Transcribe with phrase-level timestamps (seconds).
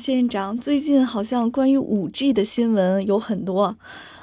[0.00, 3.76] 谢院长，最近好像关于五 G 的新闻有很多。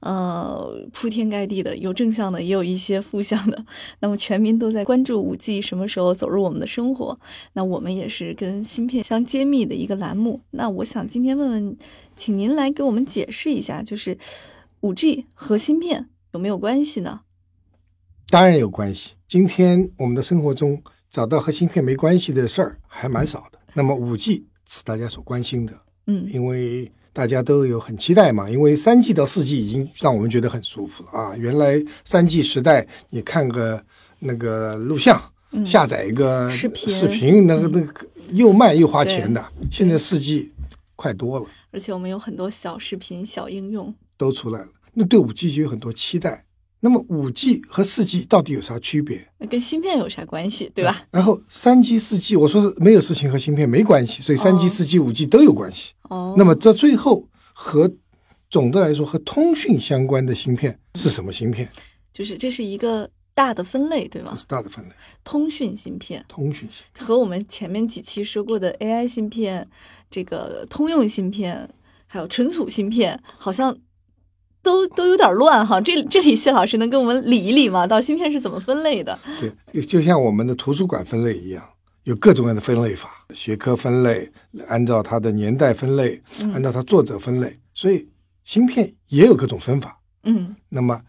[0.00, 3.64] 呃，铺天盖地的，有正向的，也有一些负向的。
[4.00, 7.20] 那么全民都在关注五 G 什么时候走入我们的生活。
[7.52, 10.40] 那我们也是跟芯片相揭秘的一个栏目。
[10.52, 11.76] 那我想今天问问，
[12.16, 14.16] 请您来给我们解释一下，就是
[14.80, 17.20] 五 G 和芯片有没有关系呢？
[18.30, 19.12] 当然有关系。
[19.28, 23.58] 今天我们的生活中找到和芯片没关系的事儿还蛮少的。
[23.74, 25.72] 那么五 G 是大家所关心的，
[26.06, 28.48] 嗯因为大家都有很期待嘛。
[28.48, 31.36] 因为三 G 到四 G 已经让我们觉得很舒服了啊。
[31.36, 33.84] 原来三 G 时代，你看个
[34.20, 39.44] 那个录像，嗯下载一个视频视频那个那个又慢又花钱的。
[39.72, 40.52] 现在四 G
[40.94, 43.92] 快多了，而且我们有很多小视频、小应用。
[44.16, 44.68] 都出来了。
[44.92, 46.44] 那对五 G 就有很多期待。
[46.80, 49.28] 那么五 G 和四 G 到底有啥区别？
[49.38, 51.06] 那跟芯片有啥关系，对吧？
[51.10, 55.92] 然后三 G、四 G，我说是没有事情和芯片没关系，所以三 G、哦四 G、五 G 都有关系。
[56.08, 57.90] 哦，那么这最后和
[58.48, 61.68] 总的来说和通讯相关的芯片是什么芯片？
[62.12, 64.40] 就是这是一个大的分类，对吗这？
[64.40, 64.90] 是大的分类，
[65.22, 67.06] 通讯芯片通讯芯片。
[67.06, 69.68] 和我们前面几期说过的 AI 芯片、
[70.10, 71.68] 这个通用芯片，
[72.06, 73.76] 还有存储芯片，好像
[74.62, 75.80] 都都有点乱哈。
[75.80, 77.86] 这这里谢老师能跟我们理一理吗？
[77.86, 79.18] 到芯片是怎么分类的？
[79.72, 81.66] 对，就像我们的图书馆分类一样，
[82.04, 84.30] 有各种各样的分类法，学科分类，
[84.68, 88.08] 按照它的年代分类，嗯按照它作者分类，所以
[88.42, 90.00] 芯片也有各种分法。
[90.24, 91.00] 嗯那么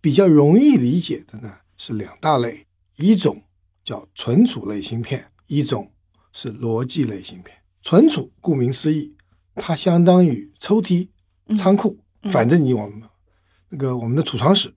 [0.00, 3.42] 比较容易理解的呢是两大类，一种
[3.82, 5.90] 叫存储类芯片，一种
[6.32, 7.56] 是逻辑类芯片。
[7.82, 9.14] 存储顾名思义，
[9.56, 11.08] 它相当于抽屉、
[11.48, 12.90] 嗯仓库，嗯反正你往
[13.68, 14.72] 那个我们的储藏室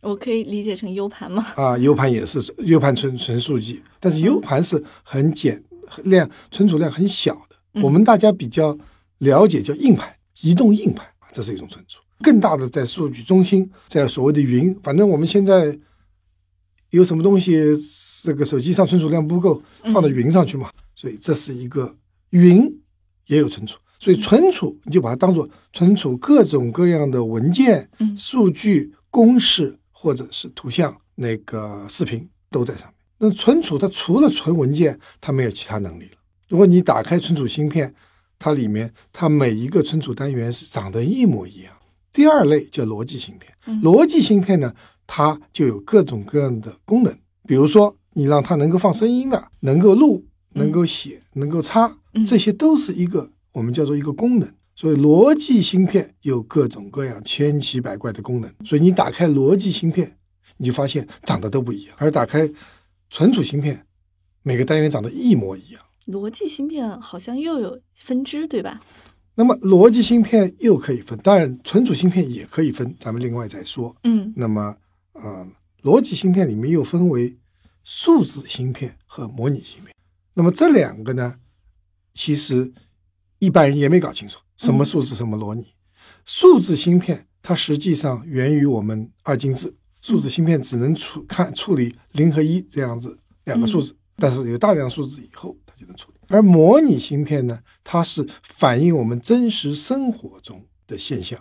[0.00, 1.44] 我可以理解成 U 盘吗？
[1.56, 5.62] 啊，U 盘也是 U 盘存存数据，但是 U 盘是很简
[6.04, 7.56] 量存储量很小的。
[7.74, 8.76] 嗯我们大家比较
[9.18, 12.00] 了解叫硬盘，移动硬盘，这是一种存储。
[12.20, 15.78] 更大的在数据中心，在所谓的云，反正我们现在
[16.90, 17.76] 有什么东西，
[18.22, 21.96] 这个手机上存储量不够，嗯放到云上去嘛，所以这是一个
[22.30, 22.80] 云
[23.26, 23.78] 也有存储。
[23.98, 32.94] 所以存储你就把它当做存储各种各样的文件、嗯数据、公式或者是图像、那个视频都在上面。
[33.18, 36.18] 那存储它除了存文件，它没有其他能力了。
[36.48, 37.92] 如果你打开存储芯片，
[38.38, 41.74] 它里面它每一个存储单元是长得一模一样。
[42.12, 44.72] 第二类叫逻辑芯片，嗯逻辑芯片呢，
[45.06, 47.12] 它就有各种各样的功能，
[47.46, 54.48] 比如说你让它能够放声音的，能够录，能够写，能够插嗯，这些都是一个我们叫做一个功能。
[54.74, 60.16] 所以逻辑芯片有各种各样千奇百怪的功能，所以你打开逻辑芯片，
[60.58, 62.48] 你就发现长得都不一样，而打开
[63.10, 63.84] 存储芯片，
[64.44, 65.82] 每个单元长得一模一样。
[66.06, 68.80] 逻辑芯片好像又有分支，对吧？
[69.34, 73.96] 那么逻辑芯片又可以分，当然存储芯片也可以分，咱们另外再说。
[74.04, 74.76] 嗯那么，
[75.14, 75.44] 呃，
[75.82, 77.36] 逻辑芯片里面又分为
[77.82, 79.92] 数字芯片和模拟芯片。
[80.34, 81.34] 那么这两个呢，
[82.14, 82.72] 其实
[83.38, 85.66] 一般人也没搞清楚什么数字什么模拟。
[86.24, 96.18] 数字芯片它实际上源于我们二进制，数字芯片只能处看处理零和一这样子两个数字，但是有大量数字以后它就能处理。
[96.28, 101.40] 而模拟芯片呢，它是反映我们真实生活中的现象。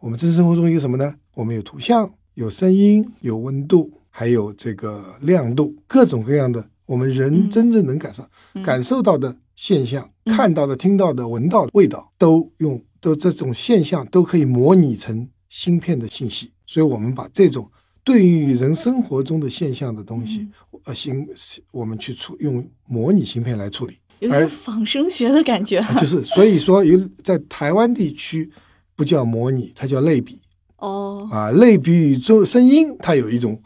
[0.00, 1.14] 我们真实生活中有什么呢？
[1.32, 9.34] 我们有图像、有声音、有温度，还有这个亮度，各种各样的我们人嗯真正能感受、嗯感受到的
[9.66, 16.50] 现象，嗯看到的、听到的、闻到的味道，都用都这种现象都可以模拟成芯片的信息。
[16.66, 17.70] 所以我们把这种
[18.02, 21.26] 对于人生活中的现象的东西，嗯呃，芯
[21.70, 23.96] 我们去处用模拟芯片来处理。
[24.20, 25.78] 有点仿生学的感觉。
[25.78, 28.50] 啊 就是所以说有在台湾地区
[28.94, 30.42] 不叫模拟，它叫类比
[30.76, 31.50] 哦，啊。
[31.52, 33.58] 类比与中声音，它有一种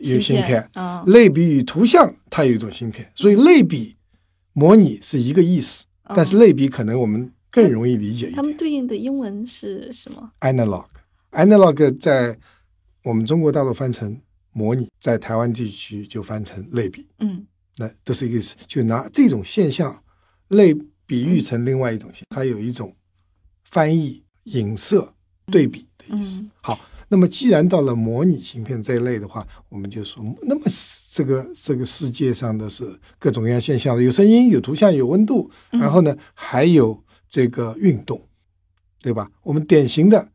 [0.00, 3.10] 有芯片；啊，类比与图像，它有一种芯片。
[3.16, 3.96] 所以类比、
[4.54, 8.56] 模拟是一个意思，哦但是类比可能我们更容易理解一他们。
[8.56, 12.38] 对应的英文是什么？analog，analog 在
[13.02, 14.18] 我们中国大陆翻成
[14.52, 17.06] 模拟，在台湾地区就翻成类比。
[17.18, 17.46] 嗯
[17.76, 20.02] 那都是一个意思，就拿这种现象
[20.48, 20.72] 类
[21.06, 22.94] 比喻成另外一种现象，它有一种
[23.64, 25.12] 翻译、影射、
[25.46, 26.40] 对比的意思。
[26.40, 26.78] 嗯好，
[27.08, 30.62] 那么既然到了模拟芯片这一类的话，我们就说，那么
[31.12, 32.84] 这个这个世界上的是
[33.18, 38.20] 各种各样现象的，有声音、有图像、有温度，然后呢还有这个运动，
[39.02, 39.30] 对吧？
[39.42, 40.28] 我们典型的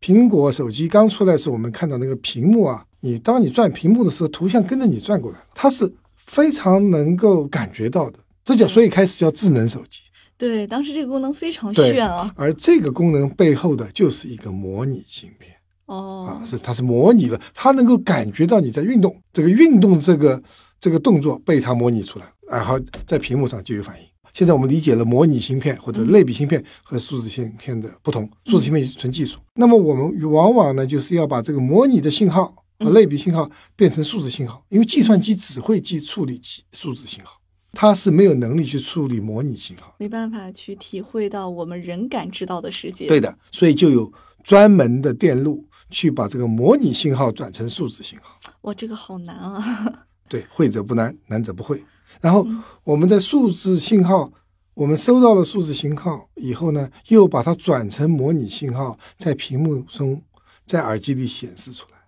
[0.00, 10.00] 苹果手机刚出来时，我们看到那个屏幕啊，你当你转屏幕的时候，图像跟着你转过来，它是非常能够感觉到的，这叫所以开始叫智能手机。
[10.36, 12.30] 对，当时这个功能非常炫啊！
[12.36, 15.53] 而这个功能背后的就是一个模拟芯片
[15.86, 20.42] 哦啊，，是它是模拟的，它能够感觉到你在运动，这个运动这个
[20.80, 24.06] 这个动作被它模拟出来，然后在屏幕上就有反应。
[24.32, 29.38] 现在我们理解了模拟芯片或者类比芯片和数字芯片的不同，数字芯片是纯技术。
[29.54, 37.38] 那么我们往往呢，就是要把这个模拟的信号和类比信号变成数字信号，因为计算机只会记处理记数字信号，
[37.74, 39.94] 它是没有能力去处理模拟信号。
[39.98, 43.06] 没办法去体会到我们人感知到的世界。
[43.06, 48.38] 对的，所以就有专门的电路去把这个模拟信号转成数字信号。
[48.62, 49.62] 哇，这个好难啊！
[50.28, 51.84] 对，会者不难，难者不会。
[52.20, 52.46] 然后
[52.82, 54.32] 我们在数字信号，
[54.74, 60.22] 我们收到了数字信号以后呢，又把它转成模拟信号，在屏幕中，
[60.64, 61.98] 在耳机里显示出来。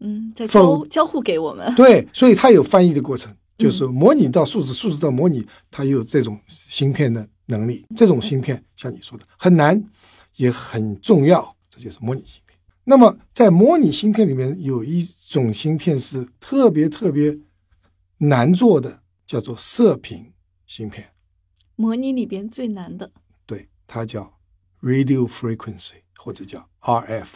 [0.00, 1.72] 嗯，在交交互给我们。
[1.76, 7.86] 对，所以它有翻译的过程，就是模拟到数字，数字到模拟，它有这种芯片的能力。
[7.94, 9.80] 这种芯片像你说的很难，
[10.36, 12.51] 也很重要，这就是模拟芯片。
[12.84, 17.38] 那么在模拟芯片里面，有一种芯片是特别特别
[18.18, 20.32] 难做的，叫做射频
[20.66, 21.10] 芯片。
[21.76, 23.12] 模拟里边最难的，
[23.46, 24.38] 对，它叫
[24.82, 27.28] radio frequency 或者叫 RF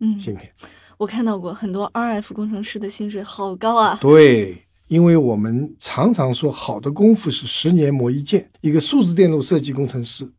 [0.00, 0.52] 嗯，芯片。
[0.98, 3.98] 我看到过很多 RF 工程师的薪水好高啊。
[4.00, 8.48] 对，因为我们常常说，好的功夫是十年磨一剑。
[8.60, 10.30] 一个数字电路设计工程师、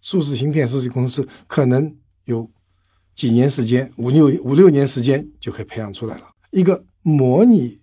[0.00, 2.48] 数字芯片设计工程师，可能有
[3.14, 6.28] 几年时间，五六五六年时间就可以培养出来了。
[6.50, 7.80] 一个模拟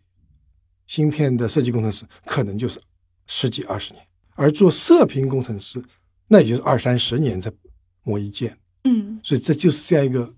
[0.87, 2.81] 芯片的设计工程师，可能就是
[3.27, 4.03] 十几二十年，
[4.35, 5.83] 而做射频工程师，
[6.27, 7.51] 那也就是二三十年才
[8.03, 8.57] 磨一件。
[8.83, 10.33] 嗯，所以这就是这样一个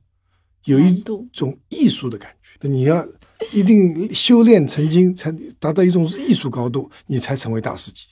[0.65, 1.01] 有一
[1.31, 2.67] 种艺术的感觉。
[2.67, 3.05] 你要
[3.51, 8.05] 一定修炼成精，才达到一种艺术高度，你才成为大师级。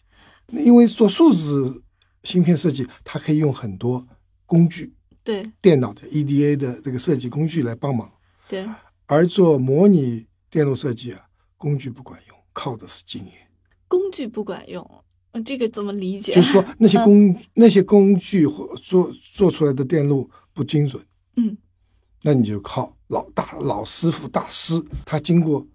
[0.51, 1.83] 因为做数字
[2.23, 4.07] 芯片设计，它可以用很多
[4.45, 4.93] 工具，
[5.29, 5.51] 对。
[5.61, 8.11] 电脑的 EDA 的这个设计工具来帮忙，
[8.47, 8.67] 对，
[9.05, 11.21] 而做模拟电路设计啊，
[11.57, 13.33] 工具不管用，靠的是经验。
[13.87, 14.83] 工具不管用，
[15.31, 16.33] 呃这个怎么理解？
[16.33, 21.03] 就是说 那些工那些工具或做做出来的电路不精准，
[21.37, 21.57] 嗯，
[22.23, 24.73] 那你就靠老大老师傅大师，
[25.05, 25.65] 他经过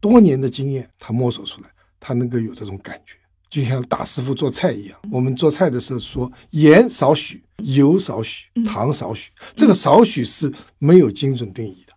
[0.00, 3.16] 多年的经验，他摸索出来，他能够有这种感觉，
[3.54, 4.98] 就像大师傅做菜一样。
[5.12, 11.92] 我们做菜的时候说盐少许，油少许，糖少许，这个少许是没有精准定义的，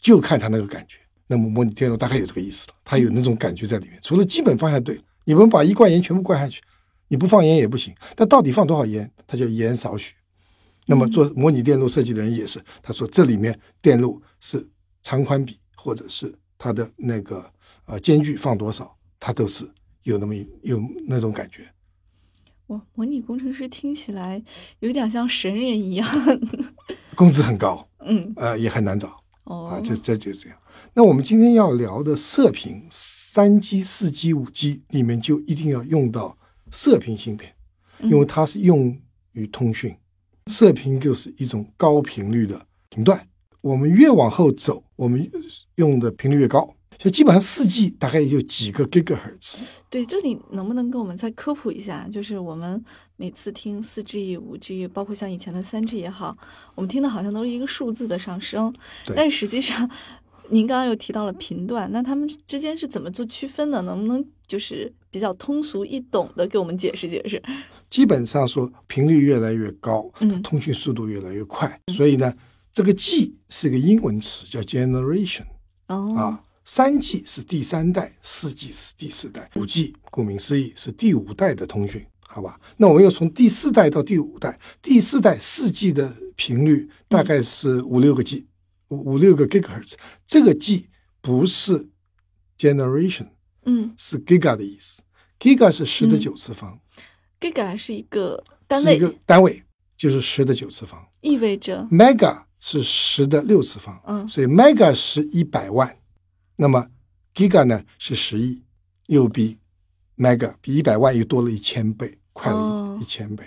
[0.00, 0.96] 就看他那个感觉。
[1.26, 3.98] 那么模拟电路大概有这个意思了，它有那种感觉在里面。
[4.02, 6.62] 除了基本方向对，你们把一罐盐全部灌下去，
[7.08, 7.94] 你不放盐也不行。
[8.16, 10.14] 但到底放多少盐，它叫盐少许。
[10.86, 14.66] 那么做模拟电路设计的人也是，他说这里面电路是
[15.02, 17.44] 长宽比，或者是它的那个
[17.84, 19.68] 呃间距放多少，它都是
[20.04, 21.66] 有那么一有那种感觉。
[22.66, 24.42] 我模拟工程师听起来
[24.80, 26.08] 有点像神人一样。
[27.14, 29.08] 工资很高，嗯，呃，也很难找
[29.44, 30.58] 啊，哦，这这就是这样。
[30.94, 36.38] 那我们今天要聊的射频，三 G、四 G、五 G 里面就一定要用到
[36.70, 37.54] 射频芯片，
[38.00, 38.98] 因为它是用
[39.32, 39.94] 于通讯。
[40.46, 43.28] 射频就是一种高频率的频段，
[43.60, 45.30] 我们越往后走，我们
[45.76, 46.74] 用的频率越高。
[46.98, 52.08] 就基本上四 G 大概也就几个 gigahertz，对，这里能不能给我们再科普一下？
[52.12, 52.82] 就是我们
[53.16, 56.36] 每次听四 G、五 G，包括像以前的三 G 也好，
[56.74, 58.72] 我们听的好像都是一个数字的上升，
[59.06, 59.88] 对但实际上，
[60.50, 63.82] 您刚刚又提到了频段，那他们之间是怎么做区分的？
[63.82, 67.42] 能不能就是比较通俗易懂的给我们解释解释？
[67.90, 72.32] 基本上说频率越来越高，嗯通讯速度越来越快，所以呢，
[72.72, 75.42] 这个 G 是个英文词，叫 generation。
[75.88, 82.58] 哦，啊，三 G 是第三代，四 G 是第四代，五 G 顾名思义是第五代的通讯，好吧？
[82.76, 88.46] 那我们又从第四代到第五代，第四代四 G 的频率大概是五六个 G，
[88.88, 89.94] 五五六个 gigahertz，
[90.26, 90.88] 这个 G
[91.20, 91.88] 不是
[92.58, 93.28] generation，
[93.64, 93.92] 嗯。
[93.96, 95.02] 是 giga 的意思
[95.38, 96.78] ，giga 是十的九次方
[97.40, 99.62] ，，giga 是一个单位，是一个单位，
[99.96, 104.26] 就是十的九次方意味着，mega 是十的六次方，嗯。
[104.28, 105.96] 所以 mega 是一百万，
[106.62, 106.86] 那么
[107.34, 108.62] giga 呢是十亿，
[109.08, 109.58] 又比
[110.16, 113.44] mega 比一百万又多了一千倍，快了哦一一千倍。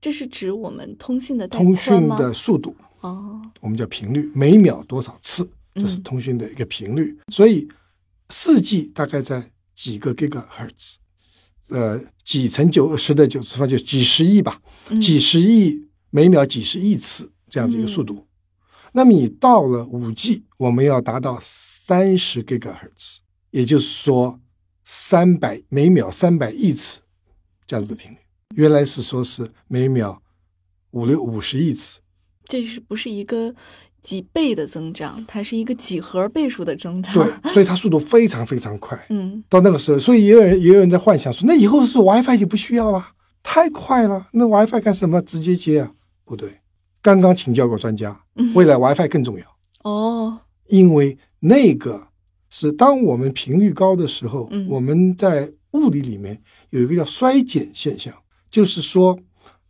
[0.00, 1.74] 这是指我们通信的通？
[1.74, 7.18] 讯的速度，哦，我们叫频率，每秒多少次，这是嗯通讯的一个频率。
[7.32, 7.66] 所以
[8.28, 10.94] 四 G 大概在几个 gigahertz，
[11.70, 18.24] 呃，几乘九十的九次方就几十亿吧，嗯几十亿每秒几十亿次这样子一个速度。
[18.92, 23.18] 那么你到了五 G，我们要达到三十 gigahertz，
[23.50, 24.40] 也就是说
[24.84, 27.00] 三百每秒三百亿次
[27.66, 28.16] 这样子的频率。
[28.54, 30.22] 原来是说是每秒
[30.92, 31.98] 五六五十亿次，
[32.44, 33.54] 这是不是一个
[34.02, 35.22] 几倍的增长？
[35.26, 37.12] 它是一个几何倍数的增长。
[37.12, 38.98] 对，所以它速度非常非常快。
[39.10, 43.12] 嗯到那个时候，所以也有人也有人在幻想说，那以后是 WiFi 就不需要了，
[43.42, 45.20] 太快了，那 WiFi 干什么？
[45.20, 45.92] 直接接啊？
[46.24, 46.60] 不对，
[47.06, 48.52] 刚刚请教过专家，嗯。
[48.52, 49.46] 未来 WiFi 更重要，
[49.84, 52.08] 哦，因为那个
[52.50, 54.66] 是当我们频率高的时候，嗯。
[54.68, 58.12] 我们在物理里面有一个叫衰减现象，
[58.50, 59.16] 就是说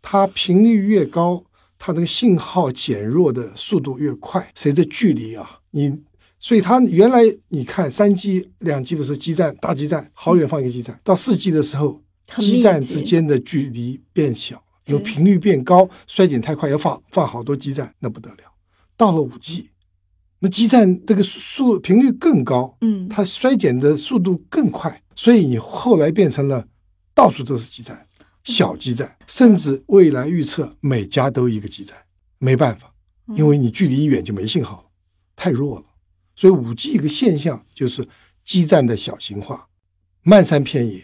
[0.01, 1.45] 它频率越高，
[1.79, 5.95] 它那个信号减弱的速度越快，随着距离啊，你
[6.39, 12.01] 所以它原来你看三 G、两 G 的时候，基站大基站好远放一个基站，到四 G 的时候，
[12.39, 18.55] 基站之间的距离变小，有频率变高，衰减太快，要放放好多基站，那不得了。
[18.97, 19.71] 到了五 G，
[20.39, 26.67] 那基站这个速频率更高，嗯它衰减的速度更快，所以你后来变成了
[27.15, 28.07] 到处都是基站，
[28.45, 31.97] 小基站，甚至未来预测每家都一个基站，
[32.39, 32.95] 没办法，
[33.35, 34.85] 因为你距离一远就没信号了，
[35.35, 35.85] 太弱了。
[36.35, 38.07] 所以五 G 一个现象就是
[38.45, 39.69] 基站的小型化，
[40.23, 41.03] 漫山遍野，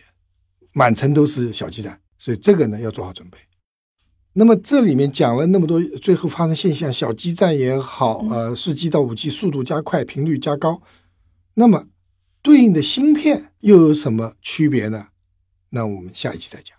[0.73, 3.39] 满城都是小基站，所以这个呢要做好准备。
[4.35, 10.81] 那么这里面讲了那么多，最后发生现象，小基站也好，呃，四 G 到五 G 速度加快，频率加高，
[11.55, 11.85] 那么
[12.41, 15.09] 对应的芯片又有什么区别呢？
[15.69, 16.75] 那我们下一期再讲。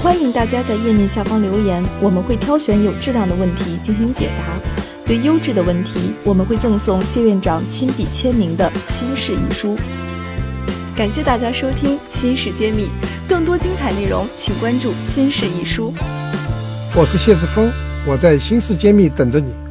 [0.00, 4.60] 欢迎大家在页面下方留言，我们会挑选有质量的问题进行解答。
[5.04, 9.76] 对优质的问题，我们会赠送谢院长亲笔签名的新式一书。
[10.96, 12.84] 感谢大家收听《新事揭秘》，
[13.28, 15.92] 更多精彩内容请关注《新事一书》。
[16.98, 17.70] 我是谢志峰，
[18.04, 19.67] 我在新世揭秘等着你。